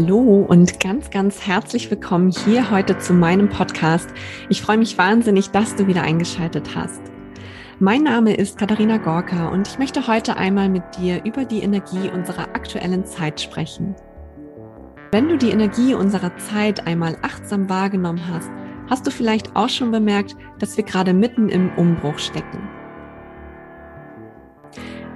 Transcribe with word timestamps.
Hallo 0.00 0.46
und 0.48 0.78
ganz, 0.78 1.10
ganz 1.10 1.44
herzlich 1.44 1.90
willkommen 1.90 2.30
hier 2.30 2.70
heute 2.70 2.98
zu 2.98 3.12
meinem 3.12 3.48
Podcast. 3.48 4.08
Ich 4.48 4.62
freue 4.62 4.78
mich 4.78 4.96
wahnsinnig, 4.96 5.50
dass 5.50 5.74
du 5.74 5.88
wieder 5.88 6.02
eingeschaltet 6.02 6.76
hast. 6.76 7.00
Mein 7.80 8.04
Name 8.04 8.36
ist 8.36 8.58
Katharina 8.58 8.98
Gorka 8.98 9.48
und 9.48 9.66
ich 9.66 9.76
möchte 9.76 10.06
heute 10.06 10.36
einmal 10.36 10.68
mit 10.68 10.84
dir 10.96 11.24
über 11.24 11.44
die 11.44 11.62
Energie 11.62 12.10
unserer 12.14 12.54
aktuellen 12.54 13.06
Zeit 13.06 13.40
sprechen. 13.40 13.96
Wenn 15.10 15.28
du 15.28 15.36
die 15.36 15.50
Energie 15.50 15.94
unserer 15.94 16.36
Zeit 16.36 16.86
einmal 16.86 17.16
achtsam 17.22 17.68
wahrgenommen 17.68 18.22
hast, 18.32 18.52
hast 18.88 19.04
du 19.04 19.10
vielleicht 19.10 19.56
auch 19.56 19.68
schon 19.68 19.90
bemerkt, 19.90 20.36
dass 20.60 20.76
wir 20.76 20.84
gerade 20.84 21.12
mitten 21.12 21.48
im 21.48 21.72
Umbruch 21.76 22.20
stecken. 22.20 22.60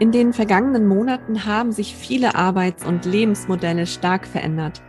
In 0.02 0.10
den 0.10 0.32
vergangenen 0.32 0.88
Monaten 0.88 1.46
haben 1.46 1.70
sich 1.70 1.94
viele 1.94 2.34
Arbeits- 2.34 2.84
und 2.84 3.04
Lebensmodelle 3.04 3.86
stark 3.86 4.26
verändert. 4.26 4.82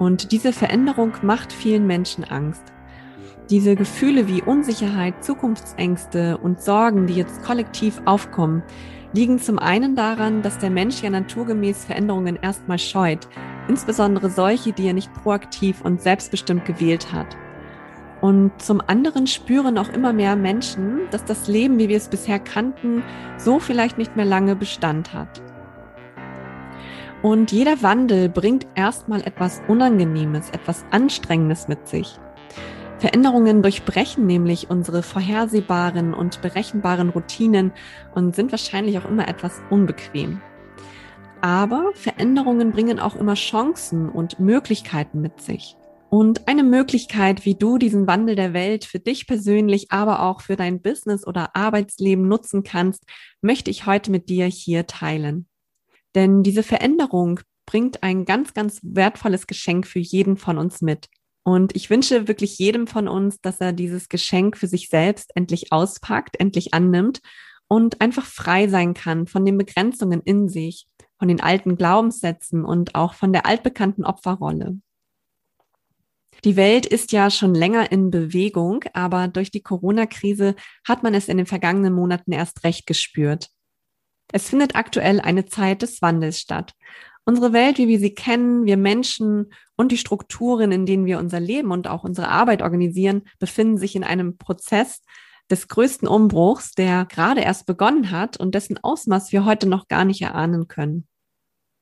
Und 0.00 0.32
diese 0.32 0.52
Veränderung 0.52 1.12
macht 1.22 1.52
vielen 1.52 1.86
Menschen 1.86 2.24
Angst. 2.24 2.64
Diese 3.50 3.76
Gefühle 3.76 4.26
wie 4.26 4.42
Unsicherheit, 4.42 5.22
Zukunftsängste 5.22 6.38
und 6.38 6.60
Sorgen, 6.60 7.06
die 7.06 7.14
jetzt 7.14 7.44
kollektiv 7.44 8.02
aufkommen, 8.04 8.64
liegen 9.12 9.38
zum 9.38 9.60
einen 9.60 9.94
daran, 9.94 10.42
dass 10.42 10.58
der 10.58 10.70
Mensch 10.70 11.04
ja 11.04 11.10
naturgemäß 11.10 11.84
Veränderungen 11.84 12.34
erstmal 12.34 12.80
scheut, 12.80 13.28
insbesondere 13.68 14.28
solche, 14.28 14.72
die 14.72 14.88
er 14.88 14.92
nicht 14.92 15.14
proaktiv 15.14 15.82
und 15.82 16.02
selbstbestimmt 16.02 16.64
gewählt 16.64 17.12
hat. 17.12 17.36
Und 18.20 18.50
zum 18.60 18.82
anderen 18.86 19.26
spüren 19.26 19.78
auch 19.78 19.88
immer 19.90 20.12
mehr 20.12 20.34
Menschen, 20.34 21.02
dass 21.10 21.24
das 21.24 21.46
Leben, 21.46 21.78
wie 21.78 21.88
wir 21.88 21.96
es 21.96 22.08
bisher 22.08 22.38
kannten, 22.38 23.02
so 23.36 23.60
vielleicht 23.60 23.96
nicht 23.96 24.16
mehr 24.16 24.24
lange 24.24 24.56
Bestand 24.56 25.12
hat. 25.12 25.40
Und 27.22 27.50
jeder 27.52 27.82
Wandel 27.82 28.28
bringt 28.28 28.66
erstmal 28.74 29.22
etwas 29.22 29.60
Unangenehmes, 29.66 30.50
etwas 30.50 30.84
Anstrengendes 30.90 31.68
mit 31.68 31.88
sich. 31.88 32.18
Veränderungen 32.98 33.62
durchbrechen 33.62 34.26
nämlich 34.26 34.70
unsere 34.70 35.02
vorhersehbaren 35.02 36.14
und 36.14 36.42
berechenbaren 36.42 37.10
Routinen 37.10 37.72
und 38.14 38.34
sind 38.34 38.50
wahrscheinlich 38.50 38.98
auch 38.98 39.08
immer 39.08 39.28
etwas 39.28 39.60
unbequem. 39.70 40.40
Aber 41.40 41.90
Veränderungen 41.94 42.72
bringen 42.72 42.98
auch 42.98 43.14
immer 43.14 43.34
Chancen 43.34 44.08
und 44.08 44.40
Möglichkeiten 44.40 45.20
mit 45.20 45.40
sich. 45.40 45.76
Und 46.10 46.48
eine 46.48 46.62
Möglichkeit, 46.62 47.44
wie 47.44 47.54
du 47.54 47.76
diesen 47.76 48.06
Wandel 48.06 48.34
der 48.34 48.54
Welt 48.54 48.86
für 48.86 48.98
dich 48.98 49.26
persönlich, 49.26 49.90
aber 49.90 50.22
auch 50.22 50.40
für 50.40 50.56
dein 50.56 50.80
Business 50.80 51.26
oder 51.26 51.54
Arbeitsleben 51.54 52.26
nutzen 52.26 52.62
kannst, 52.62 53.04
möchte 53.42 53.70
ich 53.70 53.84
heute 53.84 54.10
mit 54.10 54.30
dir 54.30 54.46
hier 54.46 54.86
teilen. 54.86 55.46
Denn 56.14 56.42
diese 56.42 56.62
Veränderung 56.62 57.40
bringt 57.66 58.02
ein 58.02 58.24
ganz, 58.24 58.54
ganz 58.54 58.80
wertvolles 58.82 59.46
Geschenk 59.46 59.86
für 59.86 59.98
jeden 59.98 60.38
von 60.38 60.56
uns 60.56 60.80
mit. 60.80 61.08
Und 61.44 61.76
ich 61.76 61.90
wünsche 61.90 62.26
wirklich 62.26 62.58
jedem 62.58 62.86
von 62.86 63.06
uns, 63.06 63.40
dass 63.42 63.60
er 63.60 63.74
dieses 63.74 64.08
Geschenk 64.08 64.56
für 64.56 64.66
sich 64.66 64.88
selbst 64.88 65.32
endlich 65.34 65.72
auspackt, 65.72 66.40
endlich 66.40 66.72
annimmt 66.72 67.20
und 67.68 68.00
einfach 68.00 68.24
frei 68.24 68.68
sein 68.68 68.94
kann 68.94 69.26
von 69.26 69.44
den 69.44 69.58
Begrenzungen 69.58 70.22
in 70.22 70.48
sich, 70.48 70.86
von 71.18 71.28
den 71.28 71.42
alten 71.42 71.76
Glaubenssätzen 71.76 72.64
und 72.64 72.94
auch 72.94 73.12
von 73.12 73.34
der 73.34 73.44
altbekannten 73.44 74.06
Opferrolle. 74.06 74.78
Die 76.44 76.56
Welt 76.56 76.86
ist 76.86 77.12
ja 77.12 77.30
schon 77.30 77.54
länger 77.54 77.90
in 77.90 78.10
Bewegung, 78.10 78.84
aber 78.92 79.28
durch 79.28 79.50
die 79.50 79.62
Corona-Krise 79.62 80.54
hat 80.86 81.02
man 81.02 81.14
es 81.14 81.28
in 81.28 81.36
den 81.36 81.46
vergangenen 81.46 81.92
Monaten 81.92 82.32
erst 82.32 82.64
recht 82.64 82.86
gespürt. 82.86 83.48
Es 84.32 84.48
findet 84.48 84.76
aktuell 84.76 85.20
eine 85.20 85.46
Zeit 85.46 85.82
des 85.82 86.00
Wandels 86.02 86.38
statt. 86.38 86.74
Unsere 87.24 87.52
Welt, 87.52 87.78
wie 87.78 87.88
wir 87.88 87.98
sie 87.98 88.14
kennen, 88.14 88.66
wir 88.66 88.76
Menschen 88.76 89.52
und 89.76 89.92
die 89.92 89.98
Strukturen, 89.98 90.72
in 90.72 90.86
denen 90.86 91.06
wir 91.06 91.18
unser 91.18 91.40
Leben 91.40 91.72
und 91.72 91.88
auch 91.88 92.04
unsere 92.04 92.28
Arbeit 92.28 92.62
organisieren, 92.62 93.22
befinden 93.38 93.76
sich 93.76 93.96
in 93.96 94.04
einem 94.04 94.38
Prozess 94.38 95.02
des 95.50 95.68
größten 95.68 96.08
Umbruchs, 96.08 96.72
der 96.72 97.04
gerade 97.06 97.40
erst 97.40 97.66
begonnen 97.66 98.10
hat 98.10 98.38
und 98.38 98.54
dessen 98.54 98.78
Ausmaß 98.82 99.32
wir 99.32 99.44
heute 99.44 99.66
noch 99.66 99.88
gar 99.88 100.04
nicht 100.04 100.22
erahnen 100.22 100.68
können. 100.68 101.06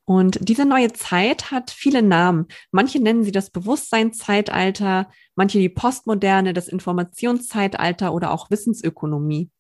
Und 0.07 0.39
diese 0.41 0.65
neue 0.65 0.93
Zeit 0.93 1.51
hat 1.51 1.71
viele 1.73 2.01
Namen. 2.01 2.47
Manche 2.71 3.01
nennen 3.01 3.25
sie 3.25 3.33
das 3.33 3.51
Bewusstseinszeitalter, 3.51 5.11
manche 5.35 5.59
die 5.59 5.69
Postmoderne, 5.69 6.53
das 6.53 6.69
Informationszeitalter 6.69 8.15
oder 8.15 8.31
auch 8.31 8.49
Wissensökonomie. 8.51 9.51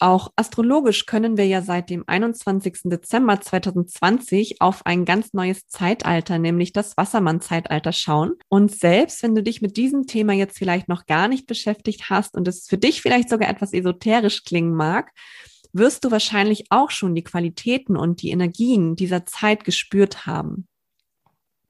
Auch 0.00 0.30
astrologisch 0.36 1.06
können 1.06 1.36
wir 1.36 1.46
ja 1.46 1.62
seit 1.62 1.90
dem 1.90 2.04
21. 2.06 2.82
Dezember 2.84 3.40
2020 3.40 4.60
auf 4.60 4.86
ein 4.86 5.04
ganz 5.04 5.32
neues 5.32 5.66
Zeitalter, 5.66 6.38
nämlich 6.38 6.72
das 6.72 6.96
Wassermann-Zeitalter 6.96 7.92
schauen. 7.92 8.34
Und 8.48 8.70
selbst 8.70 9.22
wenn 9.22 9.34
du 9.34 9.42
dich 9.42 9.62
mit 9.62 9.76
diesem 9.76 10.06
Thema 10.06 10.34
jetzt 10.34 10.58
vielleicht 10.58 10.88
noch 10.88 11.06
gar 11.06 11.26
nicht 11.26 11.46
beschäftigt 11.46 12.10
hast 12.10 12.36
und 12.36 12.46
es 12.46 12.68
für 12.68 12.78
dich 12.78 13.02
vielleicht 13.02 13.30
sogar 13.30 13.48
etwas 13.48 13.72
esoterisch 13.72 14.44
klingen 14.44 14.74
mag, 14.74 15.10
wirst 15.78 16.04
du 16.04 16.10
wahrscheinlich 16.10 16.66
auch 16.70 16.90
schon 16.90 17.14
die 17.14 17.24
Qualitäten 17.24 17.96
und 17.96 18.22
die 18.22 18.30
Energien 18.30 18.96
dieser 18.96 19.24
Zeit 19.26 19.64
gespürt 19.64 20.26
haben. 20.26 20.68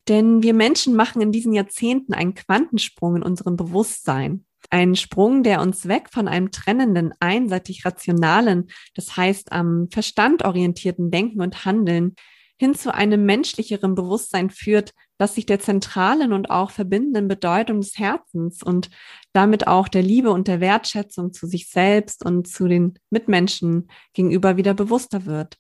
Denn 0.09 0.43
wir 0.43 0.55
Menschen 0.55 0.97
machen 0.97 1.21
in 1.21 1.33
diesen 1.33 1.53
Jahrzehnten 1.53 2.15
einen 2.15 2.35
Quantensprung 2.35 3.17
in 3.17 3.23
unserem 3.23 3.57
Bewusstsein. 3.57 4.45
Einen 4.71 4.97
Sprung, 4.97 5.43
der 5.43 5.61
uns 5.61 5.87
weg 5.87 6.09
von 6.11 6.29
einem 6.29 6.51
trennenden, 6.51 7.13
einseitig 7.21 7.85
rationalen, 7.85 8.69
das 8.95 9.17
heißt 9.17 9.53
am 9.53 9.89
Verstand 9.91 10.45
orientierten 10.45 11.11
Denken 11.11 11.41
und 11.41 11.65
Handeln 11.65 12.15
hin 12.59 12.75
zu 12.75 12.93
einem 12.93 13.25
menschlicheren 13.25 13.95
Bewusstsein 13.95 14.51
führt, 14.51 14.93
das 15.19 15.35
sich 15.35 15.47
der 15.47 15.61
zentralen 15.61 16.33
und 16.33 16.51
auch 16.51 16.71
verbindenden 16.71 17.29
Bedeutung 17.29 17.81
des 17.81 17.99
Herzens 17.99 18.63
und 18.63 18.89
damit 19.33 19.67
auch 19.67 19.89
der 19.89 20.03
Liebe 20.03 20.31
und 20.31 20.49
der 20.49 20.61
Wertschätzung 20.61 21.33
zu 21.33 21.47
sich 21.47 21.69
selbst 21.69 22.25
und 22.25 22.49
zu 22.49 22.69
den 22.69 22.99
Mitmenschen 23.11 23.91
gegenüber 24.15 24.57
wieder 24.57 24.75
bewusster 24.75 25.27
wird. 25.27 25.59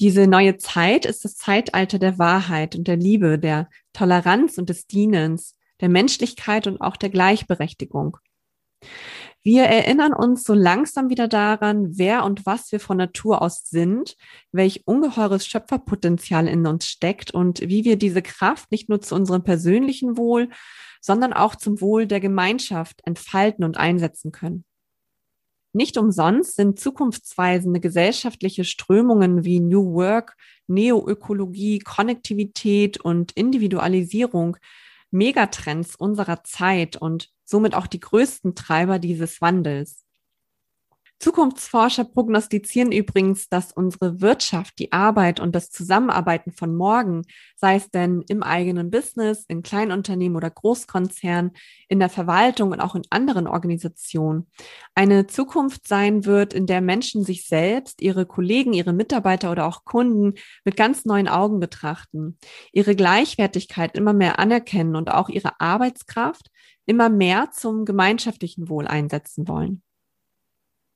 Diese 0.00 0.26
neue 0.26 0.56
Zeit 0.56 1.06
ist 1.06 1.24
das 1.24 1.36
Zeitalter 1.36 1.98
der 1.98 2.18
Wahrheit 2.18 2.76
und 2.76 2.88
der 2.88 2.96
Liebe, 2.96 3.38
der 3.38 3.68
Toleranz 3.92 4.56
und 4.56 4.70
des 4.70 4.86
Dienens, 4.86 5.56
der 5.80 5.88
Menschlichkeit 5.88 6.66
und 6.66 6.80
auch 6.80 6.96
der 6.96 7.10
Gleichberechtigung. 7.10 8.16
Wir 9.44 9.64
erinnern 9.64 10.12
uns 10.12 10.44
so 10.44 10.52
langsam 10.52 11.10
wieder 11.10 11.28
daran, 11.28 11.96
wer 11.96 12.24
und 12.24 12.44
was 12.44 12.70
wir 12.72 12.80
von 12.80 12.96
Natur 12.96 13.40
aus 13.40 13.68
sind, 13.70 14.16
welch 14.52 14.82
ungeheures 14.86 15.46
Schöpferpotenzial 15.46 16.48
in 16.48 16.66
uns 16.66 16.86
steckt 16.86 17.30
und 17.30 17.60
wie 17.60 17.84
wir 17.84 17.96
diese 17.96 18.20
Kraft 18.20 18.70
nicht 18.70 18.88
nur 18.88 19.00
zu 19.00 19.14
unserem 19.14 19.44
persönlichen 19.44 20.16
Wohl, 20.16 20.50
sondern 21.00 21.32
auch 21.32 21.54
zum 21.54 21.80
Wohl 21.80 22.06
der 22.06 22.20
Gemeinschaft 22.20 23.00
entfalten 23.04 23.64
und 23.64 23.76
einsetzen 23.76 24.32
können. 24.32 24.64
Nicht 25.72 25.96
umsonst 25.96 26.56
sind 26.56 26.80
zukunftsweisende 26.80 27.78
gesellschaftliche 27.78 28.64
Strömungen 28.64 29.44
wie 29.44 29.60
New 29.60 29.92
Work, 29.94 30.34
Neoökologie, 30.66 31.78
Konnektivität 31.78 33.00
und 33.00 33.32
Individualisierung 33.32 34.56
Megatrends 35.10 35.94
unserer 35.94 36.42
Zeit 36.44 36.96
und 36.96 37.30
somit 37.48 37.74
auch 37.74 37.86
die 37.86 38.00
größten 38.00 38.54
Treiber 38.54 38.98
dieses 38.98 39.40
Wandels. 39.40 40.04
Zukunftsforscher 41.20 42.04
prognostizieren 42.04 42.92
übrigens, 42.92 43.48
dass 43.48 43.72
unsere 43.72 44.20
Wirtschaft, 44.20 44.78
die 44.78 44.92
Arbeit 44.92 45.40
und 45.40 45.52
das 45.52 45.70
Zusammenarbeiten 45.70 46.52
von 46.52 46.76
morgen, 46.76 47.22
sei 47.56 47.74
es 47.74 47.90
denn 47.90 48.22
im 48.28 48.44
eigenen 48.44 48.90
Business, 48.90 49.44
in 49.48 49.62
Kleinunternehmen 49.62 50.36
oder 50.36 50.48
Großkonzernen, 50.48 51.52
in 51.88 51.98
der 51.98 52.08
Verwaltung 52.08 52.70
und 52.70 52.80
auch 52.80 52.94
in 52.94 53.02
anderen 53.10 53.48
Organisationen, 53.48 54.46
eine 54.94 55.26
Zukunft 55.26 55.88
sein 55.88 56.24
wird, 56.24 56.54
in 56.54 56.66
der 56.66 56.80
Menschen 56.80 57.24
sich 57.24 57.48
selbst, 57.48 58.00
ihre 58.00 58.24
Kollegen, 58.24 58.72
ihre 58.72 58.92
Mitarbeiter 58.92 59.50
oder 59.50 59.66
auch 59.66 59.84
Kunden 59.84 60.34
mit 60.64 60.76
ganz 60.76 61.04
neuen 61.04 61.26
Augen 61.26 61.58
betrachten, 61.58 62.38
ihre 62.72 62.94
Gleichwertigkeit 62.94 63.96
immer 63.96 64.12
mehr 64.12 64.38
anerkennen 64.38 64.94
und 64.94 65.10
auch 65.10 65.28
ihre 65.28 65.60
Arbeitskraft 65.60 66.48
immer 66.88 67.08
mehr 67.08 67.50
zum 67.52 67.84
gemeinschaftlichen 67.84 68.68
Wohl 68.68 68.86
einsetzen 68.86 69.46
wollen. 69.46 69.82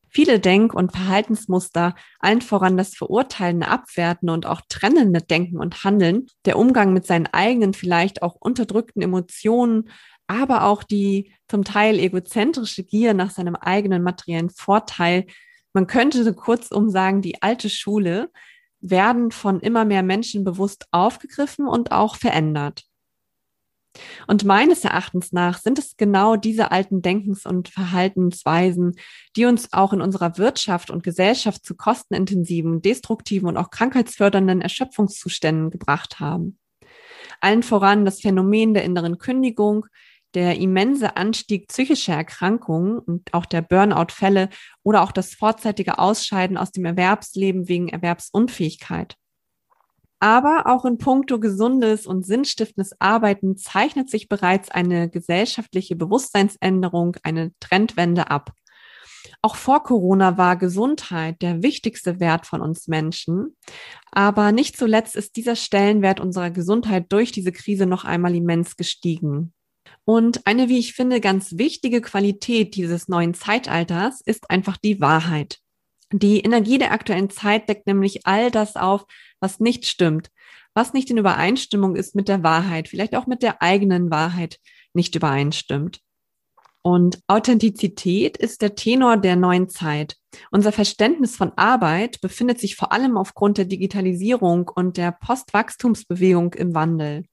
Viele 0.08 0.40
Denk- 0.40 0.74
und 0.74 0.92
Verhaltensmuster, 0.92 1.94
allen 2.18 2.42
voran 2.42 2.76
das 2.76 2.94
verurteilende, 2.94 3.68
abwertende 3.68 4.32
und 4.34 4.44
auch 4.44 4.60
trennende 4.68 5.22
Denken 5.22 5.58
und 5.58 5.84
Handeln, 5.84 6.26
der 6.44 6.58
Umgang 6.58 6.92
mit 6.92 7.06
seinen 7.06 7.26
eigenen, 7.28 7.72
vielleicht 7.72 8.22
auch 8.22 8.34
unterdrückten 8.38 9.00
Emotionen, 9.00 9.88
aber 10.26 10.64
auch 10.64 10.82
die 10.82 11.32
zum 11.48 11.64
Teil 11.64 11.98
egozentrische 11.98 12.84
Gier 12.84 13.14
nach 13.14 13.30
seinem 13.30 13.56
eigenen 13.56 14.02
materiellen 14.02 14.50
Vorteil, 14.50 15.26
man 15.72 15.86
könnte 15.86 16.24
so 16.24 16.32
kurzum 16.34 16.90
sagen, 16.90 17.22
die 17.22 17.42
alte 17.42 17.70
Schule, 17.70 18.30
werden 18.80 19.30
von 19.30 19.60
immer 19.60 19.84
mehr 19.84 20.02
Menschen 20.02 20.44
bewusst 20.44 20.86
aufgegriffen 20.90 21.66
und 21.66 21.92
auch 21.92 22.16
verändert. 22.16 22.82
Und 24.26 24.44
meines 24.44 24.84
Erachtens 24.84 25.32
nach 25.32 25.58
sind 25.58 25.78
es 25.78 25.96
genau 25.96 26.36
diese 26.36 26.70
alten 26.70 27.02
Denkens- 27.02 27.46
und 27.46 27.68
Verhaltensweisen, 27.68 28.94
die 29.36 29.44
uns 29.44 29.72
auch 29.72 29.92
in 29.92 30.00
unserer 30.00 30.38
Wirtschaft 30.38 30.90
und 30.90 31.02
Gesellschaft 31.02 31.64
zu 31.64 31.74
kostenintensiven, 31.74 32.80
destruktiven 32.80 33.48
und 33.48 33.56
auch 33.56 33.70
krankheitsfördernden 33.70 34.60
Erschöpfungszuständen 34.60 35.70
gebracht 35.70 36.20
haben. 36.20 36.58
Allen 37.40 37.62
voran 37.62 38.04
das 38.04 38.20
Phänomen 38.20 38.74
der 38.74 38.84
inneren 38.84 39.18
Kündigung, 39.18 39.86
der 40.34 40.56
immense 40.56 41.16
Anstieg 41.16 41.68
psychischer 41.68 42.14
Erkrankungen 42.14 42.98
und 42.98 43.34
auch 43.34 43.44
der 43.44 43.60
Burnout-Fälle 43.60 44.48
oder 44.82 45.02
auch 45.02 45.12
das 45.12 45.34
vorzeitige 45.34 45.98
Ausscheiden 45.98 46.56
aus 46.56 46.72
dem 46.72 46.86
Erwerbsleben 46.86 47.68
wegen 47.68 47.88
Erwerbsunfähigkeit. 47.88 49.16
Aber 50.22 50.68
auch 50.68 50.84
in 50.84 50.98
puncto 50.98 51.40
gesundes 51.40 52.06
und 52.06 52.24
sinnstiftendes 52.24 52.92
Arbeiten 53.00 53.56
zeichnet 53.56 54.08
sich 54.08 54.28
bereits 54.28 54.70
eine 54.70 55.10
gesellschaftliche 55.10 55.96
Bewusstseinsänderung, 55.96 57.16
eine 57.24 57.50
Trendwende 57.58 58.30
ab. 58.30 58.52
Auch 59.42 59.56
vor 59.56 59.82
Corona 59.82 60.38
war 60.38 60.54
Gesundheit 60.56 61.42
der 61.42 61.64
wichtigste 61.64 62.20
Wert 62.20 62.46
von 62.46 62.60
uns 62.60 62.86
Menschen. 62.86 63.56
Aber 64.12 64.52
nicht 64.52 64.76
zuletzt 64.76 65.16
ist 65.16 65.34
dieser 65.34 65.56
Stellenwert 65.56 66.20
unserer 66.20 66.52
Gesundheit 66.52 67.06
durch 67.08 67.32
diese 67.32 67.50
Krise 67.50 67.86
noch 67.86 68.04
einmal 68.04 68.36
immens 68.36 68.76
gestiegen. 68.76 69.52
Und 70.04 70.46
eine, 70.46 70.68
wie 70.68 70.78
ich 70.78 70.94
finde, 70.94 71.20
ganz 71.20 71.58
wichtige 71.58 72.00
Qualität 72.00 72.76
dieses 72.76 73.08
neuen 73.08 73.34
Zeitalters 73.34 74.20
ist 74.24 74.48
einfach 74.50 74.76
die 74.76 75.00
Wahrheit. 75.00 75.61
Die 76.12 76.40
Energie 76.40 76.78
der 76.78 76.92
aktuellen 76.92 77.30
Zeit 77.30 77.68
deckt 77.68 77.86
nämlich 77.86 78.26
all 78.26 78.50
das 78.50 78.76
auf, 78.76 79.06
was 79.40 79.60
nicht 79.60 79.86
stimmt, 79.86 80.30
was 80.74 80.92
nicht 80.92 81.10
in 81.10 81.16
Übereinstimmung 81.16 81.96
ist 81.96 82.14
mit 82.14 82.28
der 82.28 82.42
Wahrheit, 82.42 82.88
vielleicht 82.88 83.16
auch 83.16 83.26
mit 83.26 83.42
der 83.42 83.62
eigenen 83.62 84.10
Wahrheit 84.10 84.58
nicht 84.92 85.14
übereinstimmt. 85.14 86.00
Und 86.82 87.20
Authentizität 87.28 88.36
ist 88.36 88.60
der 88.60 88.74
Tenor 88.74 89.16
der 89.16 89.36
neuen 89.36 89.68
Zeit. 89.68 90.16
Unser 90.50 90.72
Verständnis 90.72 91.36
von 91.36 91.52
Arbeit 91.56 92.20
befindet 92.20 92.58
sich 92.58 92.74
vor 92.74 92.92
allem 92.92 93.16
aufgrund 93.16 93.56
der 93.56 93.66
Digitalisierung 93.66 94.68
und 94.68 94.96
der 94.96 95.12
Postwachstumsbewegung 95.12 96.54
im 96.54 96.74
Wandel. 96.74 97.24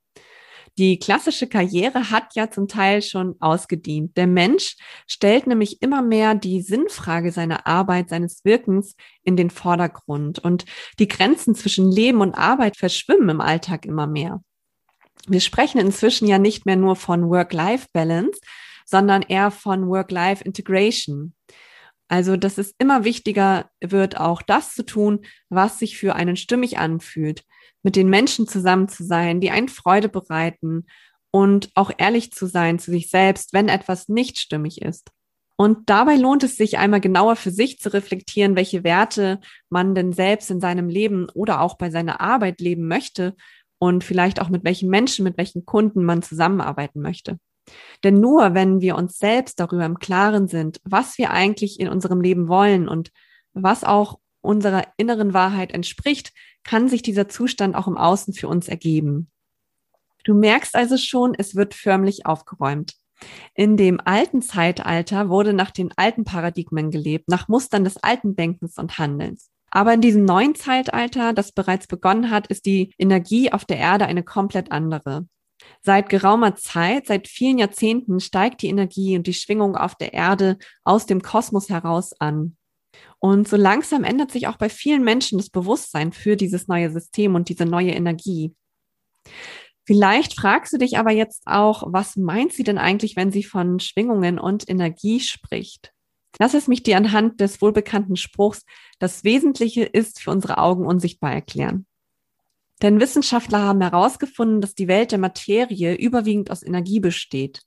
Die 0.80 0.98
klassische 0.98 1.48
Karriere 1.48 2.10
hat 2.10 2.36
ja 2.36 2.50
zum 2.50 2.70
Teil 2.70 3.02
schon 3.02 3.36
ausgedient. 3.42 4.16
Der 4.16 4.28
Mensch 4.28 4.78
stellt 5.08 5.46
nämlich 5.46 5.82
immer 5.82 6.02
mehr 6.02 6.36
die 6.36 6.62
Sinnfrage 6.62 7.34
seiner 7.34 7.68
Arbeit, 7.68 8.08
seines 8.08 8.46
Wirkens 8.46 8.96
in 9.22 9.36
den 9.36 9.50
Vordergrund. 9.50 10.40
Und 10.40 10.64
die 10.98 11.10
Grenzen 11.10 11.54
zwischen 11.54 11.92
Leben 11.92 12.22
und 12.22 12.34
Arbeit 12.34 12.78
verschwimmen 12.78 13.28
im 13.28 13.42
Alltag 13.42 13.86
immer 13.86 14.08
mehr. 14.08 14.42
Wir 15.28 15.42
sprechen 15.42 15.82
inzwischen 15.82 16.30
ja 16.30 16.40
nicht 16.40 16.66
mehr 16.66 16.78
nur 16.78 16.96
von 16.96 17.30
Work-Life-Balance, 17.30 18.40
sondern 18.86 19.22
eher 19.24 19.52
von 19.52 19.86
Work-Life-Integration. 19.90 21.34
Also, 22.08 22.38
dass 22.38 22.58
es 22.58 22.74
immer 22.78 23.04
wichtiger 23.04 23.70
wird, 23.82 24.18
auch 24.18 24.42
das 24.42 24.76
zu 24.76 24.86
tun, 24.86 25.26
was 25.50 25.78
sich 25.78 25.98
für 25.98 26.16
einen 26.16 26.38
stimmig 26.38 26.78
anfühlt 26.78 27.44
mit 27.84 27.96
den 27.96 28.10
Menschen 28.10 28.48
zusammen 28.48 28.88
zu 28.88 29.04
sein, 29.04 29.42
die 29.42 29.52
einen 29.52 29.70
Freude 29.70 30.10
bereiten 30.10 30.86
und 31.32 31.70
auch 31.76 31.92
ehrlich 31.98 32.32
zu 32.32 32.48
sein 32.48 32.80
zu 32.80 32.92
sich 32.92 33.10
selbst, 33.10 33.54
wenn 33.54 33.70
etwas 33.70 34.10
nicht 34.10 34.40
stimmig 34.40 34.82
ist. 34.82 35.12
Und 35.58 35.90
dabei 35.90 36.16
lohnt 36.16 36.44
es 36.44 36.56
sich 36.56 36.78
einmal 36.78 37.02
genauer 37.02 37.36
für 37.36 37.52
sich 37.52 37.80
zu 37.80 37.92
reflektieren, 37.92 38.56
welche 38.56 38.86
Werte 38.86 39.42
man 39.70 39.94
denn 39.94 40.14
selbst 40.14 40.50
in 40.50 40.62
seinem 40.62 40.88
Leben 40.88 41.28
oder 41.34 41.60
auch 41.60 41.78
bei 41.78 41.90
seiner 41.90 42.22
Arbeit 42.22 42.62
leben 42.62 42.88
möchte 42.88 43.36
und 43.78 44.06
vielleicht 44.06 44.42
auch 44.42 44.50
mit 44.50 44.64
welchen 44.64 44.90
Menschen, 44.90 45.24
mit 45.24 45.38
welchen 45.38 45.66
Kunden 45.66 46.06
man 46.06 46.22
zusammenarbeiten 46.22 47.02
möchte. 47.02 47.40
Denn 48.04 48.20
nur 48.20 48.54
wenn 48.54 48.80
wir 48.82 48.96
uns 48.96 49.18
selbst 49.20 49.60
darüber 49.60 49.86
im 49.86 50.00
Klaren 50.00 50.48
sind, 50.48 50.80
was 50.84 51.18
wir 51.18 51.32
eigentlich 51.32 51.80
in 51.80 51.90
unserem 51.90 52.22
Leben 52.22 52.48
wollen 52.48 52.88
und 52.88 53.12
was 53.54 53.84
auch 53.84 54.20
unserer 54.42 54.88
inneren 54.98 55.34
Wahrheit 55.34 55.72
entspricht, 55.72 56.34
kann 56.64 56.88
sich 56.88 57.02
dieser 57.02 57.30
Zustand 57.30 57.76
auch 57.76 57.88
im 57.88 57.98
Außen 57.98 58.34
für 58.34 58.48
uns 58.48 58.68
ergeben. 58.68 59.30
Du 60.24 60.34
merkst 60.34 60.76
also 60.76 60.98
schon, 60.98 61.34
es 61.38 61.56
wird 61.56 61.74
förmlich 61.74 62.26
aufgeräumt. 62.26 62.94
In 63.54 63.78
dem 63.78 64.00
alten 64.04 64.42
Zeitalter 64.42 65.30
wurde 65.30 65.54
nach 65.54 65.72
den 65.72 65.92
alten 65.98 66.24
Paradigmen 66.24 66.92
gelebt, 66.92 67.28
nach 67.28 67.48
Mustern 67.48 67.84
des 67.84 67.98
alten 67.98 68.36
Denkens 68.36 68.78
und 68.78 68.98
Handelns. 68.98 69.50
Aber 69.72 69.94
in 69.94 70.02
diesem 70.02 70.26
neuen 70.26 70.56
Zeitalter, 70.56 71.34
das 71.34 71.52
bereits 71.52 71.88
begonnen 71.88 72.32
hat, 72.32 72.48
ist 72.48 72.66
die 72.66 72.94
Energie 72.98 73.52
auf 73.52 73.66
der 73.66 73.78
Erde 73.78 74.06
eine 74.06 74.24
komplett 74.24 74.72
andere. 74.72 75.28
Seit 75.82 76.10
geraumer 76.10 76.56
Zeit, 76.56 77.08
seit 77.08 77.28
vielen 77.28 77.58
Jahrzehnten 77.58 78.20
steigt 78.20 78.62
die 78.62 78.70
Energie 78.70 79.18
und 79.18 79.28
die 79.28 79.34
Schwingung 79.34 79.76
auf 79.76 79.96
der 79.96 80.14
Erde 80.14 80.58
aus 80.84 81.06
dem 81.06 81.22
Kosmos 81.22 81.70
heraus 81.70 82.14
an. 82.20 82.56
Und 83.20 83.48
so 83.48 83.58
langsam 83.58 84.04
ändert 84.04 84.32
sich 84.32 84.48
auch 84.48 84.58
bei 84.58 84.70
vielen 84.70 85.04
Menschen 85.04 85.38
das 85.38 85.50
Bewusstsein 85.50 86.14
für 86.14 86.38
dieses 86.38 86.68
neue 86.68 86.90
System 86.90 87.36
und 87.36 87.50
diese 87.50 87.66
neue 87.66 87.92
Energie. 87.92 88.56
Vielleicht 89.86 90.40
fragst 90.40 90.72
du 90.72 90.78
dich 90.78 90.98
aber 90.98 91.12
jetzt 91.12 91.44
auch, 91.46 91.84
was 91.88 92.16
meint 92.16 92.54
sie 92.54 92.64
denn 92.64 92.78
eigentlich, 92.78 93.16
wenn 93.16 93.32
sie 93.32 93.44
von 93.44 93.80
Schwingungen 93.80 94.40
und 94.40 94.70
Energie 94.70 95.20
spricht? 95.20 95.92
Lass 96.38 96.54
es 96.54 96.68
mich 96.68 96.84
dir 96.84 96.96
anhand 96.96 97.42
des 97.42 97.62
wohlbekannten 97.62 98.16
Spruchs, 98.16 98.64
das 99.00 99.24
Wesentliche 99.24 99.84
ist 99.84 100.22
für 100.22 100.32
unsere 100.32 100.60
Augen 100.60 100.86
unsichtbar 100.86 101.34
erklären. 101.34 101.88
Denn 102.82 103.02
Wissenschaftler 103.02 103.60
haben 103.60 103.82
herausgefunden, 103.82 104.62
dass 104.62 104.76
die 104.76 104.88
Welt 104.88 105.12
der 105.12 105.20
Materie 105.20 105.96
überwiegend 105.96 106.50
aus 106.52 106.64
Energie 106.64 107.00
besteht. 107.00 107.64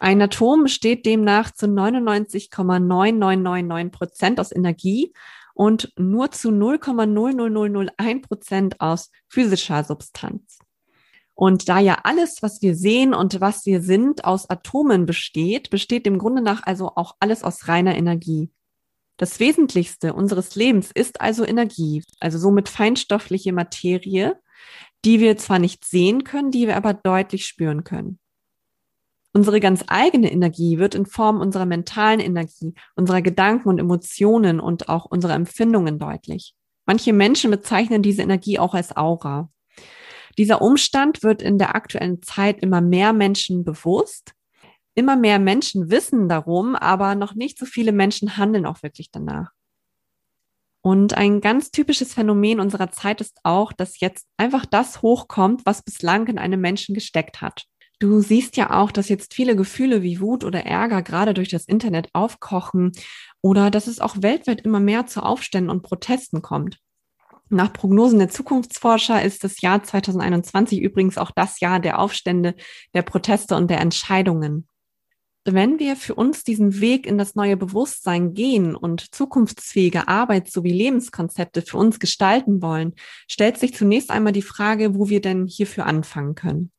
Ein 0.00 0.20
Atom 0.20 0.64
besteht 0.64 1.06
demnach 1.06 1.52
zu 1.52 1.66
99,9999 1.66 3.90
Prozent 3.90 4.40
aus 4.40 4.52
Energie 4.52 5.14
und 5.54 5.92
nur 5.96 6.30
zu 6.30 6.50
0,00001 6.50 8.22
Prozent 8.22 8.80
aus 8.80 9.10
physischer 9.28 9.84
Substanz. 9.84 10.58
Und 11.34 11.68
da 11.68 11.80
ja 11.80 11.98
alles, 12.04 12.42
was 12.42 12.62
wir 12.62 12.74
sehen 12.74 13.14
und 13.14 13.40
was 13.40 13.66
wir 13.66 13.82
sind, 13.82 14.24
aus 14.24 14.48
Atomen 14.48 15.06
besteht, 15.06 15.70
besteht 15.70 16.06
im 16.06 16.18
Grunde 16.18 16.42
nach 16.42 16.62
also 16.62 16.92
auch 16.96 17.14
alles 17.20 17.42
aus 17.42 17.68
reiner 17.68 17.94
Energie. 17.94 18.50
Das 19.18 19.40
Wesentlichste 19.40 20.12
unseres 20.12 20.56
Lebens 20.56 20.90
ist 20.92 21.22
also 21.22 21.44
Energie, 21.44 22.02
also 22.20 22.38
somit 22.38 22.68
feinstoffliche 22.68 23.52
Materie, 23.52 24.38
die 25.04 25.20
wir 25.20 25.38
zwar 25.38 25.58
nicht 25.58 25.86
sehen 25.86 26.24
können, 26.24 26.50
die 26.50 26.66
wir 26.66 26.76
aber 26.76 26.92
deutlich 26.92 27.46
spüren 27.46 27.84
können. 27.84 28.18
Unsere 29.36 29.60
ganz 29.60 29.84
eigene 29.88 30.32
Energie 30.32 30.78
wird 30.78 30.94
in 30.94 31.04
Form 31.04 31.42
unserer 31.42 31.66
mentalen 31.66 32.20
Energie, 32.20 32.72
unserer 32.94 33.20
Gedanken 33.20 33.68
und 33.68 33.78
Emotionen 33.78 34.60
und 34.60 34.88
auch 34.88 35.04
unserer 35.04 35.34
Empfindungen 35.34 35.98
deutlich. 35.98 36.54
Manche 36.86 37.12
Menschen 37.12 37.50
bezeichnen 37.50 38.00
diese 38.00 38.22
Energie 38.22 38.58
auch 38.58 38.72
als 38.72 38.96
Aura. 38.96 39.50
Dieser 40.38 40.62
Umstand 40.62 41.22
wird 41.22 41.42
in 41.42 41.58
der 41.58 41.74
aktuellen 41.74 42.22
Zeit 42.22 42.62
immer 42.62 42.80
mehr 42.80 43.12
Menschen 43.12 43.62
bewusst. 43.62 44.32
Immer 44.94 45.16
mehr 45.16 45.38
Menschen 45.38 45.90
wissen 45.90 46.30
darum, 46.30 46.74
aber 46.74 47.14
noch 47.14 47.34
nicht 47.34 47.58
so 47.58 47.66
viele 47.66 47.92
Menschen 47.92 48.38
handeln 48.38 48.64
auch 48.64 48.82
wirklich 48.82 49.10
danach. 49.10 49.50
Und 50.80 51.12
ein 51.12 51.42
ganz 51.42 51.70
typisches 51.70 52.14
Phänomen 52.14 52.58
unserer 52.58 52.90
Zeit 52.90 53.20
ist 53.20 53.36
auch, 53.42 53.74
dass 53.74 54.00
jetzt 54.00 54.26
einfach 54.38 54.64
das 54.64 55.02
hochkommt, 55.02 55.66
was 55.66 55.82
bislang 55.82 56.26
in 56.26 56.38
einem 56.38 56.62
Menschen 56.62 56.94
gesteckt 56.94 57.42
hat. 57.42 57.66
Du 57.98 58.20
siehst 58.20 58.58
ja 58.58 58.78
auch, 58.78 58.92
dass 58.92 59.08
jetzt 59.08 59.32
viele 59.32 59.56
Gefühle 59.56 60.02
wie 60.02 60.20
Wut 60.20 60.44
oder 60.44 60.66
Ärger 60.66 61.02
gerade 61.02 61.32
durch 61.32 61.48
das 61.48 61.64
Internet 61.64 62.10
aufkochen 62.12 62.92
oder 63.40 63.70
dass 63.70 63.86
es 63.86 64.00
auch 64.00 64.16
weltweit 64.20 64.60
immer 64.60 64.80
mehr 64.80 65.06
zu 65.06 65.22
Aufständen 65.22 65.70
und 65.70 65.82
Protesten 65.82 66.42
kommt. 66.42 66.78
Nach 67.48 67.72
Prognosen 67.72 68.18
der 68.18 68.28
Zukunftsforscher 68.28 69.22
ist 69.22 69.44
das 69.44 69.62
Jahr 69.62 69.82
2021 69.82 70.80
übrigens 70.80 71.16
auch 71.16 71.30
das 71.30 71.60
Jahr 71.60 71.80
der 71.80 71.98
Aufstände, 71.98 72.54
der 72.92 73.02
Proteste 73.02 73.56
und 73.56 73.70
der 73.70 73.80
Entscheidungen. 73.80 74.68
Wenn 75.48 75.78
wir 75.78 75.94
für 75.94 76.16
uns 76.16 76.42
diesen 76.42 76.80
Weg 76.80 77.06
in 77.06 77.18
das 77.18 77.36
neue 77.36 77.56
Bewusstsein 77.56 78.34
gehen 78.34 78.74
und 78.74 79.14
zukunftsfähige 79.14 80.08
Arbeits- 80.08 80.52
sowie 80.52 80.72
Lebenskonzepte 80.72 81.62
für 81.62 81.78
uns 81.78 82.00
gestalten 82.00 82.60
wollen, 82.60 82.94
stellt 83.28 83.56
sich 83.56 83.72
zunächst 83.72 84.10
einmal 84.10 84.32
die 84.32 84.42
Frage, 84.42 84.96
wo 84.96 85.08
wir 85.08 85.20
denn 85.20 85.46
hierfür 85.46 85.86
anfangen 85.86 86.34
können. 86.34 86.72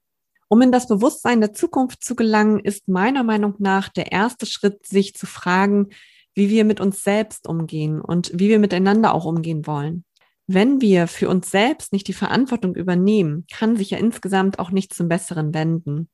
Um 0.50 0.62
in 0.62 0.72
das 0.72 0.88
Bewusstsein 0.88 1.42
der 1.42 1.54
Zukunft 1.54 2.04
zu 2.04 2.16
gelangen, 2.16 2.60
ist 2.60 2.88
meiner 2.88 3.24
Meinung 3.24 3.56
nach 3.60 3.90
der 3.90 4.12
erste 4.12 4.46
Schritt, 4.46 4.86
sich 4.86 5.14
zu 5.14 5.26
fragen, 5.26 5.88
wie 6.34 6.50
wir 6.50 6.66
mit 6.66 6.80
uns 6.80 7.04
selbst 7.04 7.48
umgehen 7.48 8.00
und 8.00 8.32
wie 8.34 8.48
wir 8.48 8.60
miteinander 8.60 9.14
auch 9.14 9.26
umgehen 9.26 9.66
wollen. 9.66 10.06
Wenn 10.46 10.80
wir 10.80 11.08
für 11.08 11.28
uns 11.28 11.52
selbst 11.52 11.92
nicht 11.92 12.08
die 12.08 12.14
Verantwortung 12.14 12.76
übernehmen, 12.76 13.46
kann 13.52 13.76
sich 13.76 13.90
ja 13.90 13.98
insgesamt 13.98 14.60
auch 14.60 14.72
nicht 14.72 14.94
zum 14.94 15.10
Besseren 15.10 15.54
wenden. 15.54 16.10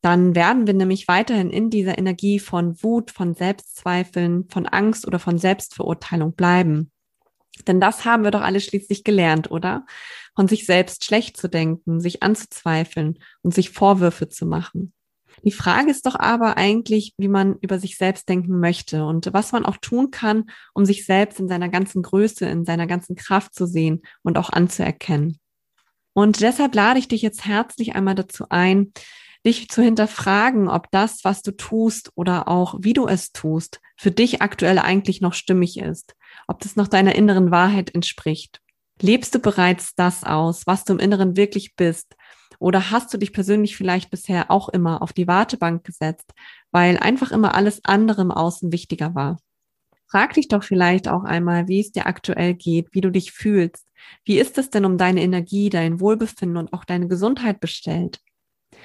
Dann 0.00 0.34
werden 0.34 0.66
wir 0.66 0.74
nämlich 0.74 1.08
weiterhin 1.08 1.50
in 1.50 1.68
dieser 1.68 1.98
Energie 1.98 2.38
von 2.38 2.82
Wut, 2.82 3.10
von 3.10 3.34
Selbstzweifeln, 3.34 4.48
von 4.48 4.66
Angst 4.66 5.06
oder 5.06 5.18
von 5.18 5.36
Selbstverurteilung 5.36 6.34
bleiben. 6.34 6.90
Denn 7.66 7.80
das 7.80 8.04
haben 8.04 8.24
wir 8.24 8.30
doch 8.30 8.42
alle 8.42 8.60
schließlich 8.60 9.04
gelernt, 9.04 9.50
oder? 9.50 9.86
Von 10.34 10.48
sich 10.48 10.66
selbst 10.66 11.04
schlecht 11.04 11.36
zu 11.36 11.48
denken, 11.48 12.00
sich 12.00 12.22
anzuzweifeln 12.22 13.18
und 13.42 13.54
sich 13.54 13.70
Vorwürfe 13.70 14.28
zu 14.28 14.46
machen. 14.46 14.92
Die 15.44 15.52
Frage 15.52 15.90
ist 15.90 16.06
doch 16.06 16.14
aber 16.14 16.56
eigentlich, 16.56 17.14
wie 17.18 17.28
man 17.28 17.56
über 17.60 17.78
sich 17.78 17.98
selbst 17.98 18.28
denken 18.28 18.58
möchte 18.58 19.04
und 19.04 19.32
was 19.32 19.52
man 19.52 19.66
auch 19.66 19.76
tun 19.76 20.10
kann, 20.10 20.44
um 20.74 20.84
sich 20.84 21.04
selbst 21.04 21.38
in 21.38 21.48
seiner 21.48 21.68
ganzen 21.68 22.02
Größe, 22.02 22.46
in 22.46 22.64
seiner 22.64 22.86
ganzen 22.86 23.16
Kraft 23.16 23.54
zu 23.54 23.66
sehen 23.66 24.02
und 24.22 24.38
auch 24.38 24.50
anzuerkennen. 24.50 25.38
Und 26.14 26.40
deshalb 26.40 26.74
lade 26.74 26.98
ich 26.98 27.08
dich 27.08 27.20
jetzt 27.20 27.44
herzlich 27.44 27.94
einmal 27.94 28.14
dazu 28.14 28.46
ein, 28.48 28.92
dich 29.44 29.68
zu 29.68 29.82
hinterfragen, 29.82 30.68
ob 30.68 30.90
das, 30.90 31.24
was 31.24 31.42
du 31.42 31.52
tust 31.52 32.10
oder 32.14 32.48
auch 32.48 32.76
wie 32.80 32.94
du 32.94 33.06
es 33.06 33.32
tust, 33.32 33.80
für 33.96 34.10
dich 34.10 34.42
aktuell 34.42 34.78
eigentlich 34.78 35.20
noch 35.20 35.34
stimmig 35.34 35.78
ist, 35.78 36.14
ob 36.46 36.60
das 36.60 36.76
noch 36.76 36.88
deiner 36.88 37.14
inneren 37.14 37.50
Wahrheit 37.50 37.94
entspricht. 37.94 38.60
Lebst 39.00 39.34
du 39.34 39.38
bereits 39.38 39.94
das 39.94 40.24
aus, 40.24 40.66
was 40.66 40.84
du 40.84 40.94
im 40.94 40.98
Inneren 40.98 41.36
wirklich 41.36 41.76
bist? 41.76 42.14
Oder 42.58 42.90
hast 42.90 43.12
du 43.12 43.18
dich 43.18 43.32
persönlich 43.32 43.76
vielleicht 43.76 44.10
bisher 44.10 44.50
auch 44.50 44.68
immer 44.70 45.02
auf 45.02 45.12
die 45.12 45.26
Wartebank 45.26 45.84
gesetzt, 45.84 46.32
weil 46.70 46.96
einfach 46.98 47.30
immer 47.30 47.54
alles 47.54 47.84
andere 47.84 48.22
im 48.22 48.30
Außen 48.30 48.72
wichtiger 48.72 49.14
war? 49.14 49.38
Frag 50.08 50.34
dich 50.34 50.48
doch 50.48 50.62
vielleicht 50.62 51.08
auch 51.08 51.24
einmal, 51.24 51.68
wie 51.68 51.80
es 51.80 51.92
dir 51.92 52.06
aktuell 52.06 52.54
geht, 52.54 52.88
wie 52.92 53.00
du 53.00 53.10
dich 53.10 53.32
fühlst. 53.32 53.86
Wie 54.24 54.38
ist 54.38 54.56
es 54.56 54.70
denn 54.70 54.84
um 54.84 54.98
deine 54.98 55.20
Energie, 55.20 55.68
dein 55.68 56.00
Wohlbefinden 56.00 56.56
und 56.56 56.72
auch 56.72 56.84
deine 56.84 57.08
Gesundheit 57.08 57.60
bestellt? 57.60 58.20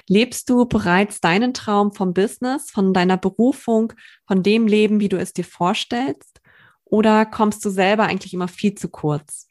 Lebst 0.08 0.50
du 0.50 0.66
bereits 0.66 1.20
deinen 1.20 1.54
Traum 1.54 1.92
vom 1.92 2.12
Business, 2.12 2.70
von 2.70 2.92
deiner 2.92 3.16
Berufung, 3.16 3.92
von 4.26 4.42
dem 4.42 4.66
Leben, 4.66 5.00
wie 5.00 5.08
du 5.08 5.16
es 5.16 5.32
dir 5.32 5.44
vorstellst? 5.44 6.41
Oder 6.92 7.24
kommst 7.24 7.64
du 7.64 7.70
selber 7.70 8.04
eigentlich 8.04 8.34
immer 8.34 8.48
viel 8.48 8.74
zu 8.74 8.90
kurz? 8.90 9.48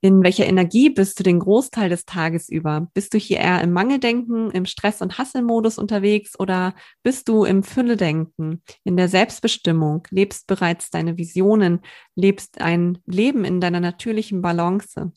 In 0.00 0.24
welcher 0.24 0.46
Energie 0.46 0.90
bist 0.90 1.16
du 1.16 1.22
den 1.22 1.38
Großteil 1.38 1.88
des 1.88 2.06
Tages 2.06 2.48
über? 2.48 2.88
Bist 2.92 3.14
du 3.14 3.18
hier 3.18 3.38
eher 3.38 3.60
im 3.60 3.72
Mangeldenken, 3.72 4.50
im 4.50 4.66
Stress- 4.66 5.00
und 5.00 5.16
Hasselmodus 5.16 5.78
unterwegs 5.78 6.36
oder 6.38 6.74
bist 7.04 7.28
du 7.28 7.44
im 7.44 7.62
Fülledenken, 7.62 8.64
in 8.82 8.96
der 8.96 9.06
Selbstbestimmung, 9.06 10.08
lebst 10.10 10.48
bereits 10.48 10.90
deine 10.90 11.16
Visionen, 11.16 11.82
lebst 12.16 12.60
ein 12.60 12.98
Leben 13.06 13.44
in 13.44 13.60
deiner 13.60 13.78
natürlichen 13.78 14.42
Balance? 14.42 15.12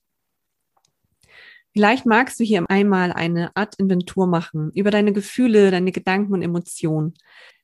Vielleicht 1.74 2.06
magst 2.06 2.40
du 2.40 2.44
hier 2.44 2.64
einmal 2.70 3.12
eine 3.12 3.56
Art 3.56 3.74
Inventur 3.80 4.28
machen 4.28 4.72
über 4.76 4.92
deine 4.92 5.14
Gefühle, 5.14 5.72
deine 5.72 5.92
Gedanken 5.92 6.34
und 6.34 6.44
Emotionen. 6.44 7.16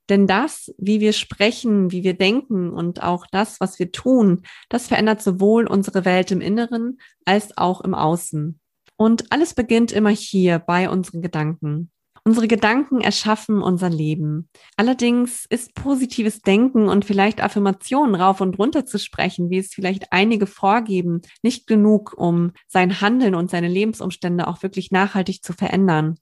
Denn 0.10 0.28
das, 0.28 0.74
wie 0.78 1.00
wir 1.00 1.14
sprechen, 1.14 1.92
wie 1.92 2.04
wir 2.04 2.14
denken 2.14 2.70
und 2.70 3.02
auch 3.02 3.26
das, 3.32 3.60
was 3.60 3.80
wir 3.80 3.92
tun, 3.92 4.44
das 4.70 4.88
verändert 4.88 5.22
sowohl 5.22 5.68
unsere 5.68 6.06
Welt 6.06 6.32
im 6.32 6.42
Inneren 6.42 7.00
als 7.26 7.58
auch 7.58 7.82
im 7.82 7.94
Außen. 7.96 8.60
Und 8.98 9.32
alles 9.32 9.54
beginnt 9.54 9.92
immer 9.92 10.10
hier 10.10 10.60
bei 10.60 10.90
unseren 10.90 11.22
Gedanken. 11.22 11.92
Unsere 12.28 12.48
Gedanken 12.48 13.02
erschaffen 13.02 13.62
unser 13.62 13.90
Leben. 13.90 14.50
Allerdings 14.78 15.46
ist 15.48 15.76
positives 15.76 16.42
Denken 16.42 16.88
und 16.88 17.06
vielleicht 17.06 17.40
Affirmationen 17.40 18.16
rauf 18.16 18.42
und 18.42 18.58
runter 18.58 18.84
zu 18.84 18.98
sprechen, 18.98 19.52
wie 19.52 19.60
es 19.60 19.76
vielleicht 19.76 20.12
einige 20.12 20.48
vorgeben, 20.48 21.22
nicht 21.44 21.68
genug, 21.68 22.16
um 22.18 22.54
sein 22.68 23.00
Handeln 23.00 23.36
und 23.36 23.52
seine 23.52 23.68
Lebensumstände 23.68 24.48
auch 24.48 24.64
wirklich 24.64 24.90
nachhaltig 24.90 25.44
zu 25.44 25.54
verändern. 25.54 26.16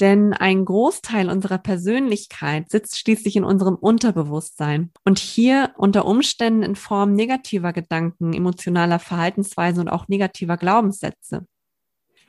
Denn 0.00 0.32
ein 0.32 0.64
Großteil 0.64 1.28
unserer 1.28 1.58
Persönlichkeit 1.58 2.70
sitzt 2.70 2.98
schließlich 2.98 3.34
in 3.34 3.44
unserem 3.44 3.74
Unterbewusstsein 3.74 4.92
und 5.04 5.18
hier 5.18 5.72
unter 5.76 6.04
Umständen 6.06 6.62
in 6.62 6.76
Form 6.76 7.14
negativer 7.14 7.72
Gedanken, 7.72 8.32
emotionaler 8.32 9.00
Verhaltensweisen 9.00 9.80
und 9.82 9.88
auch 9.88 10.06
negativer 10.06 10.56
Glaubenssätze. 10.56 11.46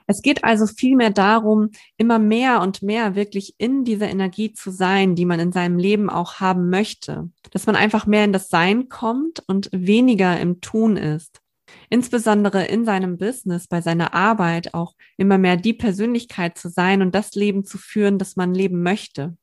Es 0.07 0.23
geht 0.23 0.43
also 0.43 0.65
vielmehr 0.65 1.11
darum, 1.11 1.69
immer 1.95 2.17
mehr 2.17 2.61
und 2.61 2.81
mehr 2.81 3.13
wirklich 3.13 3.53
in 3.59 3.83
dieser 3.83 4.09
Energie 4.09 4.51
zu 4.53 4.71
sein, 4.71 5.13
die 5.13 5.25
man 5.25 5.39
in 5.39 5.51
seinem 5.51 5.77
Leben 5.77 6.09
auch 6.09 6.39
haben 6.39 6.71
möchte. 6.71 7.29
Dass 7.51 7.67
man 7.67 7.75
einfach 7.75 8.07
mehr 8.07 8.25
in 8.25 8.33
das 8.33 8.49
Sein 8.49 8.89
kommt 8.89 9.43
und 9.45 9.69
weniger 9.71 10.39
im 10.39 10.61
Tun 10.61 10.97
ist. 10.97 11.41
Insbesondere 11.89 12.65
in 12.65 12.85
seinem 12.85 13.17
Business, 13.17 13.67
bei 13.67 13.81
seiner 13.81 14.13
Arbeit 14.13 14.73
auch 14.73 14.93
immer 15.17 15.37
mehr 15.37 15.57
die 15.57 15.73
Persönlichkeit 15.73 16.57
zu 16.57 16.69
sein 16.69 17.01
und 17.01 17.15
das 17.15 17.33
Leben 17.33 17.65
zu 17.65 17.77
führen, 17.77 18.17
das 18.17 18.35
man 18.35 18.53
leben 18.53 18.83
möchte. 18.83 19.37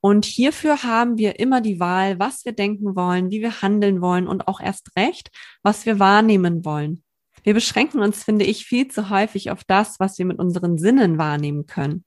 Und 0.00 0.24
hierfür 0.24 0.82
haben 0.82 1.18
wir 1.18 1.38
immer 1.38 1.60
die 1.60 1.78
Wahl, 1.78 2.18
was 2.18 2.44
wir 2.46 2.52
denken 2.52 2.96
wollen, 2.96 3.30
wie 3.30 3.42
wir 3.42 3.60
handeln 3.60 4.00
wollen 4.00 4.26
und 4.26 4.48
auch 4.48 4.60
erst 4.60 4.96
recht, 4.96 5.30
was 5.62 5.84
wir 5.84 5.98
wahrnehmen 5.98 6.64
wollen. 6.64 7.02
Wir 7.42 7.54
beschränken 7.54 8.00
uns, 8.00 8.24
finde 8.24 8.44
ich, 8.44 8.64
viel 8.64 8.88
zu 8.88 9.10
häufig 9.10 9.50
auf 9.50 9.64
das, 9.64 10.00
was 10.00 10.18
wir 10.18 10.24
mit 10.24 10.38
unseren 10.38 10.78
Sinnen 10.78 11.18
wahrnehmen 11.18 11.66
können. 11.66 12.04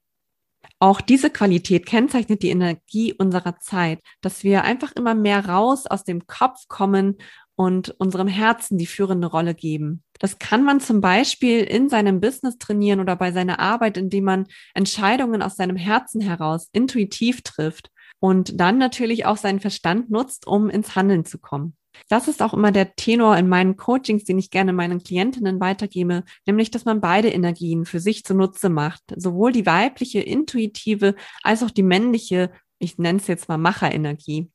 Auch 0.78 1.00
diese 1.00 1.30
Qualität 1.30 1.86
kennzeichnet 1.86 2.42
die 2.42 2.50
Energie 2.50 3.12
unserer 3.12 3.58
Zeit, 3.58 4.00
dass 4.20 4.44
wir 4.44 4.64
einfach 4.64 4.92
immer 4.92 5.14
mehr 5.14 5.46
raus 5.46 5.86
aus 5.86 6.04
dem 6.04 6.26
Kopf 6.26 6.66
kommen 6.68 7.18
und 7.56 7.90
unserem 7.98 8.28
Herzen 8.28 8.78
die 8.78 8.86
führende 8.86 9.28
Rolle 9.28 9.54
geben. 9.54 10.02
Das 10.18 10.38
kann 10.38 10.64
man 10.64 10.80
zum 10.80 11.00
Beispiel 11.00 11.60
in 11.60 11.88
seinem 11.88 12.20
Business 12.20 12.58
trainieren 12.58 13.00
oder 13.00 13.16
bei 13.16 13.32
seiner 13.32 13.58
Arbeit, 13.58 13.96
indem 13.96 14.24
man 14.24 14.46
Entscheidungen 14.74 15.42
aus 15.42 15.56
seinem 15.56 15.76
Herzen 15.76 16.20
heraus 16.20 16.68
intuitiv 16.72 17.42
trifft 17.42 17.90
und 18.20 18.60
dann 18.60 18.78
natürlich 18.78 19.26
auch 19.26 19.36
seinen 19.36 19.60
Verstand 19.60 20.10
nutzt, 20.10 20.46
um 20.46 20.70
ins 20.70 20.96
Handeln 20.96 21.24
zu 21.24 21.38
kommen. 21.38 21.76
Das 22.08 22.28
ist 22.28 22.42
auch 22.42 22.54
immer 22.54 22.72
der 22.72 22.96
Tenor 22.96 23.36
in 23.36 23.48
meinen 23.48 23.76
Coachings, 23.76 24.24
den 24.24 24.38
ich 24.38 24.50
gerne 24.50 24.72
meinen 24.72 25.02
Klientinnen 25.02 25.60
weitergebe, 25.60 26.24
nämlich, 26.46 26.70
dass 26.70 26.84
man 26.84 27.00
beide 27.00 27.28
Energien 27.28 27.84
für 27.84 28.00
sich 28.00 28.24
zunutze 28.24 28.68
macht. 28.68 29.02
Sowohl 29.16 29.52
die 29.52 29.66
weibliche, 29.66 30.20
intuitive, 30.20 31.14
als 31.42 31.62
auch 31.62 31.70
die 31.70 31.82
männliche, 31.82 32.50
ich 32.78 32.98
nenne 32.98 33.18
es 33.18 33.26
jetzt 33.26 33.48
mal 33.48 33.58
Macherenergie. 33.58 34.50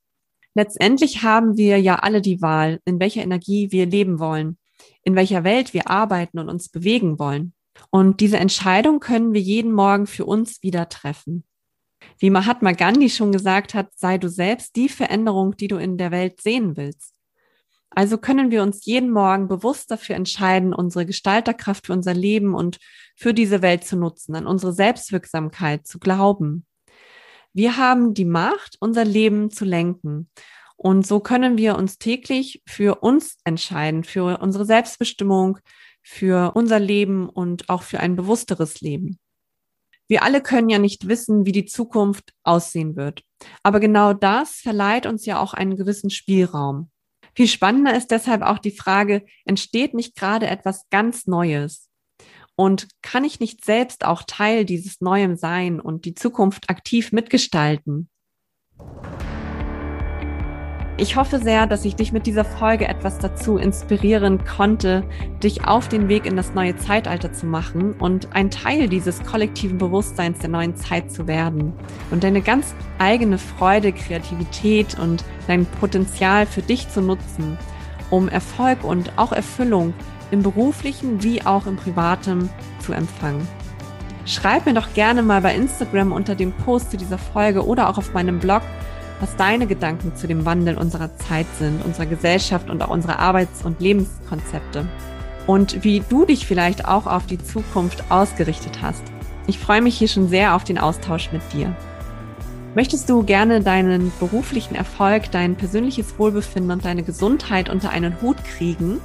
Letztendlich 0.55 1.23
haben 1.23 1.57
wir 1.57 1.79
ja 1.79 1.95
alle 1.95 2.21
die 2.21 2.41
Wahl, 2.41 2.79
in 2.85 2.99
welcher 2.99 3.21
Energie 3.21 3.71
wir 3.71 3.85
leben 3.85 4.19
wollen, 4.19 4.57
in 5.03 5.15
welcher 5.15 5.43
Welt 5.43 5.73
wir 5.73 5.89
arbeiten 5.89 6.39
und 6.39 6.49
uns 6.49 6.69
bewegen 6.69 7.19
wollen. 7.19 7.53
Und 7.91 8.19
diese 8.19 8.37
Entscheidung 8.37 8.99
können 8.99 9.33
wir 9.33 9.41
jeden 9.41 9.71
Morgen 9.71 10.07
für 10.07 10.25
uns 10.25 10.61
wieder 10.63 10.89
treffen. 10.89 11.45
Wie 12.17 12.29
Mahatma 12.29 12.71
Gandhi 12.71 13.09
schon 13.09 13.31
gesagt 13.31 13.73
hat, 13.73 13.91
sei 13.95 14.17
du 14.17 14.29
selbst 14.29 14.75
die 14.75 14.89
Veränderung, 14.89 15.55
die 15.55 15.67
du 15.67 15.77
in 15.77 15.97
der 15.97 16.11
Welt 16.11 16.41
sehen 16.41 16.75
willst. 16.77 17.13
Also 17.91 18.17
können 18.17 18.51
wir 18.51 18.61
uns 18.61 18.85
jeden 18.85 19.09
Morgen 19.09 19.47
bewusst 19.47 19.89
dafür 19.89 20.15
entscheiden, 20.15 20.73
unsere 20.73 21.05
Gestalterkraft 21.05 21.87
für 21.87 21.93
unser 21.93 22.13
Leben 22.13 22.53
und 22.53 22.77
für 23.15 23.33
diese 23.33 23.61
Welt 23.61 23.83
zu 23.83 23.97
nutzen, 23.97 24.35
an 24.35 24.45
unsere 24.45 24.73
Selbstwirksamkeit 24.73 25.87
zu 25.87 25.99
glauben. 25.99 26.65
Wir 27.53 27.77
haben 27.77 28.13
die 28.13 28.25
Macht, 28.25 28.77
unser 28.79 29.05
Leben 29.05 29.51
zu 29.51 29.65
lenken. 29.65 30.29
Und 30.75 31.05
so 31.05 31.19
können 31.19 31.57
wir 31.57 31.75
uns 31.75 31.97
täglich 31.97 32.63
für 32.65 33.01
uns 33.01 33.37
entscheiden, 33.43 34.03
für 34.03 34.39
unsere 34.39 34.65
Selbstbestimmung, 34.65 35.57
für 36.01 36.55
unser 36.55 36.79
Leben 36.79 37.27
und 37.27 37.69
auch 37.69 37.83
für 37.83 37.99
ein 37.99 38.15
bewussteres 38.15 38.79
Leben. 38.79 39.19
Wir 40.07 40.23
alle 40.23 40.41
können 40.41 40.69
ja 40.69 40.79
nicht 40.79 41.07
wissen, 41.07 41.45
wie 41.45 41.51
die 41.51 41.65
Zukunft 41.65 42.33
aussehen 42.43 42.95
wird. 42.95 43.23
Aber 43.61 43.79
genau 43.79 44.13
das 44.13 44.55
verleiht 44.55 45.05
uns 45.05 45.25
ja 45.25 45.39
auch 45.39 45.53
einen 45.53 45.75
gewissen 45.75 46.09
Spielraum. 46.09 46.89
Viel 47.35 47.47
spannender 47.47 47.95
ist 47.95 48.11
deshalb 48.11 48.41
auch 48.41 48.57
die 48.57 48.71
Frage, 48.71 49.25
entsteht 49.45 49.93
nicht 49.93 50.15
gerade 50.15 50.47
etwas 50.47 50.89
ganz 50.89 51.27
Neues? 51.27 51.88
Und 52.59 52.89
kann 53.01 53.23
ich 53.23 53.39
nicht 53.39 53.63
selbst 53.63 54.03
auch 54.03 54.23
Teil 54.27 54.65
dieses 54.65 54.99
Neuem 54.99 55.37
sein 55.37 55.79
und 55.79 56.03
die 56.03 56.13
Zukunft 56.13 56.69
aktiv 56.69 57.13
mitgestalten? 57.13 58.09
Ich 60.97 61.15
hoffe 61.15 61.39
sehr, 61.39 61.67
dass 61.67 61.85
ich 61.85 61.95
dich 61.95 62.11
mit 62.11 62.27
dieser 62.27 62.43
Folge 62.43 62.85
etwas 62.85 63.17
dazu 63.17 63.55
inspirieren 63.55 64.43
konnte, 64.43 65.05
dich 65.41 65.63
auf 65.67 65.87
den 65.87 66.09
Weg 66.09 66.25
in 66.25 66.35
das 66.35 66.53
neue 66.53 66.75
Zeitalter 66.75 67.31
zu 67.31 67.45
machen 67.45 67.93
und 67.93 68.35
ein 68.35 68.51
Teil 68.51 68.89
dieses 68.89 69.23
kollektiven 69.23 69.77
Bewusstseins 69.77 70.39
der 70.39 70.49
neuen 70.49 70.75
Zeit 70.75 71.13
zu 71.13 71.27
werden 71.27 71.71
und 72.11 72.25
deine 72.25 72.41
ganz 72.41 72.75
eigene 72.97 73.37
Freude, 73.37 73.93
Kreativität 73.93 74.99
und 74.99 75.23
dein 75.47 75.65
Potenzial 75.65 76.45
für 76.45 76.61
dich 76.61 76.89
zu 76.89 77.01
nutzen, 77.01 77.57
um 78.09 78.27
Erfolg 78.27 78.83
und 78.83 79.17
auch 79.17 79.31
Erfüllung 79.31 79.93
im 80.31 80.43
beruflichen 80.43 81.23
wie 81.23 81.45
auch 81.45 81.65
im 81.65 81.75
privaten 81.75 82.49
zu 82.79 82.93
empfangen. 82.93 83.47
Schreib 84.25 84.65
mir 84.65 84.73
doch 84.73 84.93
gerne 84.93 85.23
mal 85.23 85.41
bei 85.41 85.55
Instagram 85.55 86.11
unter 86.11 86.35
dem 86.35 86.51
Post 86.51 86.91
zu 86.91 86.97
dieser 86.97 87.17
Folge 87.17 87.65
oder 87.65 87.89
auch 87.89 87.97
auf 87.97 88.13
meinem 88.13 88.39
Blog, 88.39 88.61
was 89.19 89.35
deine 89.35 89.65
Gedanken 89.65 90.15
zu 90.15 90.27
dem 90.27 90.45
Wandel 90.45 90.77
unserer 90.77 91.15
Zeit 91.17 91.47
sind, 91.57 91.83
unserer 91.83 92.05
Gesellschaft 92.05 92.69
und 92.69 92.81
auch 92.81 92.89
unserer 92.89 93.19
Arbeits- 93.19 93.65
und 93.65 93.79
Lebenskonzepte. 93.81 94.87
Und 95.47 95.83
wie 95.83 96.03
du 96.07 96.25
dich 96.25 96.45
vielleicht 96.45 96.87
auch 96.87 97.07
auf 97.07 97.25
die 97.25 97.41
Zukunft 97.43 98.11
ausgerichtet 98.11 98.79
hast. 98.81 99.03
Ich 99.47 99.57
freue 99.57 99.81
mich 99.81 99.97
hier 99.97 100.07
schon 100.07 100.29
sehr 100.29 100.55
auf 100.55 100.63
den 100.63 100.77
Austausch 100.77 101.31
mit 101.31 101.41
dir. 101.53 101.75
Möchtest 102.75 103.09
du 103.09 103.23
gerne 103.23 103.61
deinen 103.61 104.11
beruflichen 104.19 104.75
Erfolg, 104.75 105.31
dein 105.31 105.55
persönliches 105.55 106.19
Wohlbefinden 106.19 106.71
und 106.71 106.85
deine 106.85 107.01
Gesundheit 107.01 107.67
unter 107.67 107.89
einen 107.89 108.21
Hut 108.21 108.37
kriegen? 108.45 109.01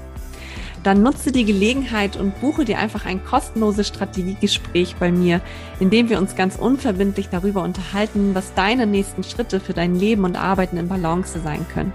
Dann 0.85 1.03
nutze 1.03 1.33
die 1.33 1.47
Gelegenheit 1.47 2.17
und 2.17 2.41
buche 2.41 2.65
dir 2.65 2.79
einfach 2.79 3.07
ein 3.07 3.25
kostenloses 3.25 3.89
Strategiegespräch 3.89 4.97
bei 4.97 5.11
mir, 5.11 5.41
in 5.81 5.91
dem 5.91 6.11
wir 6.11 6.19
uns 6.19 6.37
ganz 6.37 6.57
unverbindlich 6.57 7.31
darüber 7.31 7.63
unterhalten, 7.63 8.35
was 8.35 8.55
deine 8.55 8.87
nächsten 8.87 9.25
Schritte 9.25 9.61
für 9.61 9.73
dein 9.73 9.97
Leben 9.97 10.25
und 10.25 10.37
Arbeiten 10.37 10.77
in 10.77 10.89
Balance 10.89 11.41
sein 11.43 11.67
können. 11.73 11.93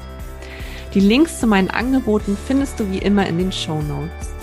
Die 0.96 1.00
Links 1.00 1.40
zu 1.40 1.46
meinen 1.46 1.70
Angeboten 1.70 2.36
findest 2.48 2.80
du 2.80 2.92
wie 2.92 2.98
immer 2.98 3.28
in 3.28 3.38
den 3.38 3.52
Show 3.52 3.80
Notes. 3.80 4.34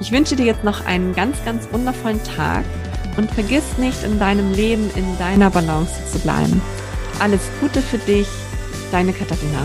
Ich 0.00 0.10
wünsche 0.10 0.34
dir 0.34 0.46
jetzt 0.46 0.64
noch 0.64 0.84
einen 0.84 1.14
ganz, 1.14 1.36
ganz 1.44 1.72
wundervollen 1.72 2.22
Tag 2.24 2.64
und 3.16 3.30
vergiss 3.30 3.78
nicht, 3.78 4.02
in 4.02 4.18
deinem 4.18 4.52
Leben 4.52 4.90
in 4.96 5.16
deiner 5.18 5.50
Balance 5.50 5.92
zu 6.10 6.18
bleiben. 6.18 6.60
Alles 7.20 7.42
Gute 7.60 7.80
für 7.80 7.98
dich, 7.98 8.26
deine 8.90 9.12
Katharina. 9.12 9.64